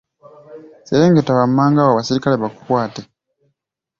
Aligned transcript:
Serengeta 0.87 1.37
wammanga 1.37 1.79
awo 1.81 1.91
abaserikale 1.93 2.35
bakukwate. 2.43 3.01